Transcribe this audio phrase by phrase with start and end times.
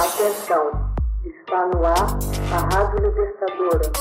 [0.00, 0.64] Atenção,
[1.26, 2.18] está no ar
[2.54, 3.92] a Rádio Libertadora.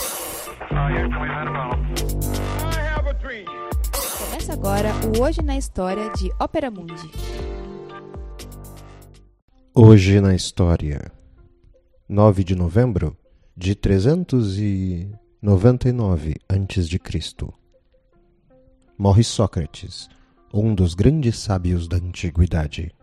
[4.18, 7.12] Começa agora o Hoje na História de Ópera Mundi.
[9.76, 11.12] Hoje na História,
[12.08, 13.18] 9 de novembro
[13.58, 16.96] de 399 a.C.
[18.98, 20.08] Morre Sócrates,
[20.54, 22.96] um dos grandes sábios da antiguidade.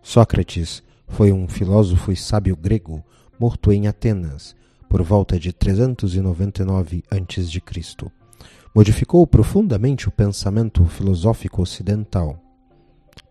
[0.00, 0.80] Sócrates
[1.12, 3.04] foi um filósofo e sábio grego
[3.38, 4.56] morto em Atenas
[4.88, 7.62] por volta de 399 a.C.
[8.74, 12.40] Modificou profundamente o pensamento filosófico ocidental.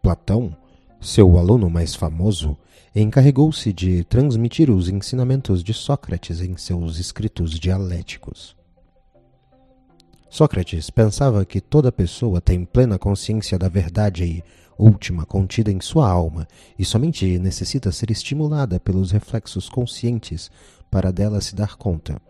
[0.02, 0.55] Platão,
[0.99, 2.55] seu aluno mais famoso,
[2.95, 8.55] encarregou-se de transmitir os ensinamentos de Sócrates em seus escritos dialéticos.
[10.29, 14.43] Sócrates pensava que toda pessoa tem plena consciência da verdade
[14.77, 20.49] última contida em sua alma e somente necessita ser estimulada pelos reflexos conscientes
[20.89, 22.21] para dela se dar conta.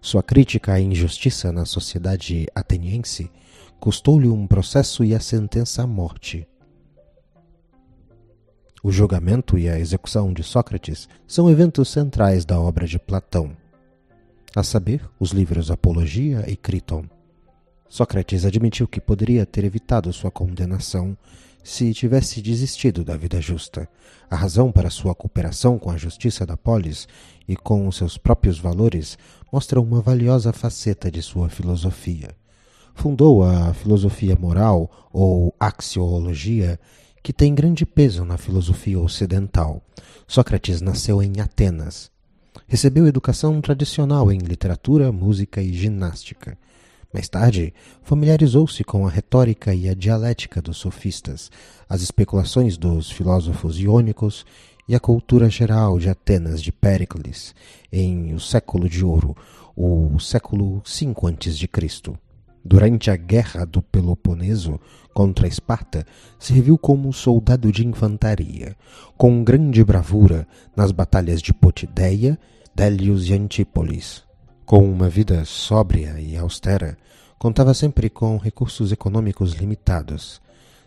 [0.00, 3.30] Sua crítica à injustiça na sociedade ateniense
[3.80, 6.46] custou-lhe um processo e a sentença à morte.
[8.82, 13.56] O julgamento e a execução de Sócrates são eventos centrais da obra de Platão,
[14.54, 17.04] a saber, os livros Apologia e Criton.
[17.88, 21.16] Sócrates admitiu que poderia ter evitado sua condenação
[21.62, 23.88] se tivesse desistido da vida justa.
[24.30, 27.06] A razão para sua cooperação com a justiça da polis
[27.46, 29.18] e com seus próprios valores
[29.52, 32.30] mostra uma valiosa faceta de sua filosofia.
[32.94, 36.78] Fundou a filosofia moral ou axiologia,
[37.22, 39.82] que tem grande peso na filosofia ocidental.
[40.26, 42.10] Sócrates nasceu em Atenas.
[42.66, 46.58] Recebeu educação tradicional em literatura, música e ginástica.
[47.12, 51.50] Mais tarde, familiarizou-se com a retórica e a dialética dos sofistas,
[51.86, 54.46] as especulações dos filósofos iônicos
[54.88, 57.54] e a cultura geral de Atenas de Péricles
[57.92, 59.36] em o século de ouro,
[59.76, 62.12] o século V a.C.
[62.64, 64.80] Durante a Guerra do Peloponeso
[65.12, 66.06] contra Esparta,
[66.38, 68.74] serviu como soldado de infantaria,
[69.18, 72.38] com grande bravura nas batalhas de Potideia,
[72.74, 74.22] Délios e Antípolis.
[74.64, 76.96] Com uma vida sóbria e austera,
[77.38, 80.40] contava sempre com recursos econômicos limitados.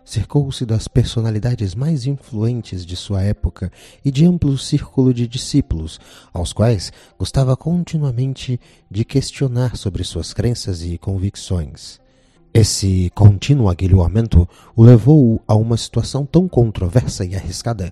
[0.03, 3.71] Cercou-se das personalidades mais influentes de sua época
[4.03, 5.99] e de amplo círculo de discípulos,
[6.33, 8.59] aos quais gostava continuamente
[8.89, 11.99] de questionar sobre suas crenças e convicções.
[12.53, 17.91] Esse contínuo aguilhoamento o levou a uma situação tão controversa e arriscada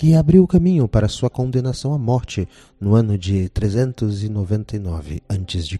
[0.00, 2.48] que abriu o caminho para sua condenação à morte
[2.80, 5.78] no ano de 399 a.C.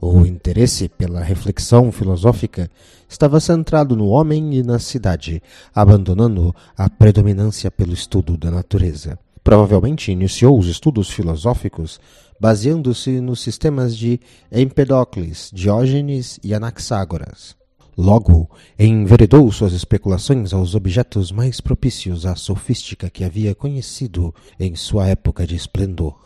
[0.00, 2.70] O interesse pela reflexão filosófica
[3.06, 5.42] estava centrado no homem e na cidade,
[5.74, 9.18] abandonando a predominância pelo estudo da natureza.
[9.44, 12.00] Provavelmente iniciou os estudos filosóficos
[12.40, 14.18] baseando-se nos sistemas de
[14.50, 17.57] Empedocles, Diógenes e Anaxágoras.
[18.00, 18.48] Logo,
[18.78, 25.44] enveredou suas especulações aos objetos mais propícios à sofística que havia conhecido em sua época
[25.44, 26.16] de esplendor.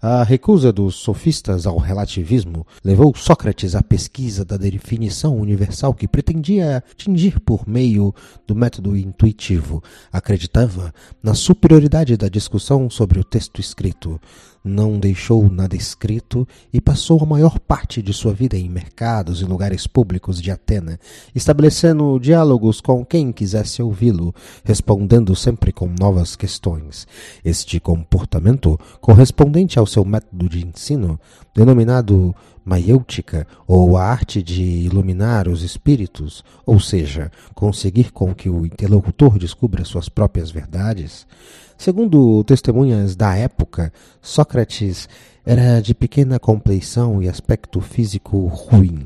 [0.00, 6.82] A recusa dos sofistas ao relativismo levou Sócrates à pesquisa da definição universal que pretendia
[6.90, 8.14] atingir por meio
[8.46, 9.82] do método intuitivo.
[10.10, 14.18] Acreditava na superioridade da discussão sobre o texto escrito,
[14.64, 19.44] não deixou nada escrito e passou a maior parte de sua vida em mercados e
[19.44, 20.98] lugares públicos de Atena,
[21.34, 27.06] estabelecendo diálogos com quem quisesse ouvi-lo, respondendo sempre com novas questões.
[27.44, 31.18] Este comportamento, correspondente ao seu método de ensino,
[31.54, 32.34] denominado
[32.68, 39.38] maiêutica, ou a arte de iluminar os espíritos, ou seja, conseguir com que o interlocutor
[39.38, 41.26] descubra suas próprias verdades,
[41.78, 45.08] Segundo testemunhas da época, Sócrates
[45.46, 49.04] era de pequena compleição e aspecto físico ruim,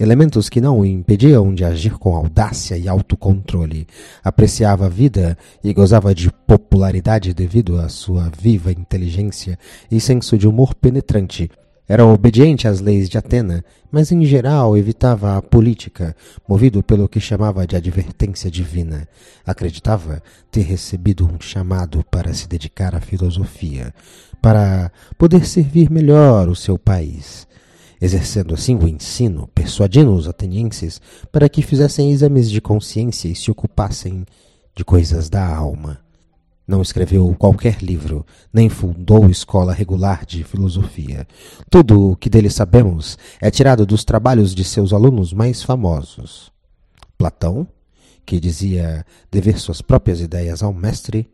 [0.00, 3.86] elementos que não o impediam de agir com audácia e autocontrole.
[4.24, 9.58] Apreciava a vida e gozava de popularidade devido à sua viva inteligência
[9.90, 11.50] e senso de humor penetrante,
[11.88, 16.16] era obediente às leis de Atena, mas em geral evitava a política,
[16.48, 19.08] movido pelo que chamava de advertência divina.
[19.44, 23.94] Acreditava ter recebido um chamado para se dedicar à filosofia,
[24.42, 27.46] para poder servir melhor o seu país.
[28.00, 31.00] Exercendo assim o ensino, persuadindo os atenienses
[31.32, 34.26] para que fizessem exames de consciência e se ocupassem
[34.74, 36.05] de coisas da alma.
[36.66, 41.26] Não escreveu qualquer livro, nem fundou escola regular de filosofia.
[41.70, 46.50] Tudo o que dele sabemos é tirado dos trabalhos de seus alunos mais famosos.
[47.16, 47.68] Platão,
[48.24, 51.30] que dizia dever suas próprias ideias ao mestre,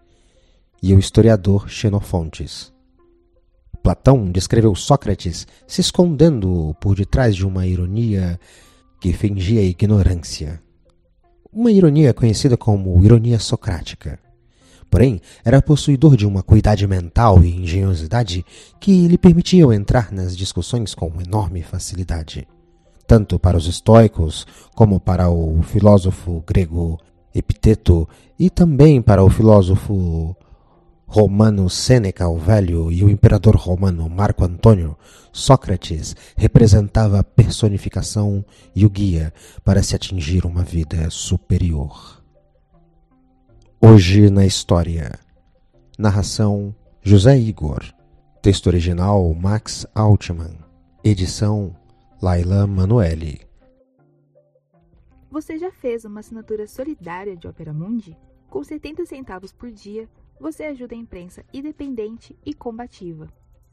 [0.83, 2.71] e o historiador Xenofontes.
[3.83, 8.39] Platão descreveu Sócrates se escondendo por detrás de uma ironia
[9.01, 10.63] que fingia ignorância.
[11.51, 14.19] Uma ironia conhecida como ironia socrática.
[14.93, 18.45] Porém, era possuidor de uma cuidade mental e engenhosidade
[18.79, 22.47] que lhe permitiam entrar nas discussões com enorme facilidade.
[23.07, 27.01] Tanto para os estoicos como para o filósofo grego
[27.35, 28.07] Epiteto
[28.39, 30.37] e também para o filósofo
[31.07, 34.95] romano Sêneca o Velho e o imperador romano Marco Antônio,
[35.33, 38.45] Sócrates representava a personificação
[38.77, 39.33] e o guia
[39.65, 42.22] para se atingir uma vida superior.
[43.85, 45.19] Hoje na história.
[45.99, 47.83] Narração José Igor.
[48.41, 50.57] Texto original Max Altman.
[51.03, 51.75] Edição
[52.23, 53.41] Laila Manuelle.
[55.29, 58.17] Você já fez uma assinatura solidária de Opera Mundi?
[58.49, 60.09] Com 70 centavos por dia,
[60.39, 63.27] você ajuda a imprensa independente e combativa.